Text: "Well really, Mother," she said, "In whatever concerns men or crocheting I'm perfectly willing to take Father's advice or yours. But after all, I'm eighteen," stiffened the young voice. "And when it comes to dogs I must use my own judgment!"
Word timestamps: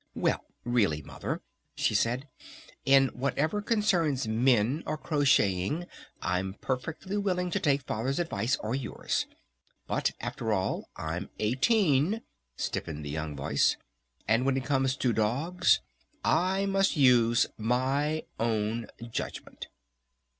"Well 0.15 0.43
really, 0.63 1.03
Mother," 1.03 1.43
she 1.75 1.93
said, 1.93 2.27
"In 2.85 3.09
whatever 3.09 3.61
concerns 3.61 4.27
men 4.27 4.81
or 4.87 4.97
crocheting 4.97 5.85
I'm 6.23 6.55
perfectly 6.55 7.17
willing 7.17 7.51
to 7.51 7.59
take 7.59 7.81
Father's 7.83 8.17
advice 8.17 8.55
or 8.55 8.73
yours. 8.73 9.27
But 9.85 10.13
after 10.19 10.53
all, 10.53 10.89
I'm 10.95 11.29
eighteen," 11.37 12.23
stiffened 12.55 13.05
the 13.05 13.11
young 13.11 13.35
voice. 13.35 13.77
"And 14.27 14.43
when 14.43 14.57
it 14.57 14.65
comes 14.65 14.95
to 14.95 15.13
dogs 15.13 15.81
I 16.25 16.65
must 16.65 16.97
use 16.97 17.45
my 17.59 18.23
own 18.39 18.87
judgment!" 19.11 19.67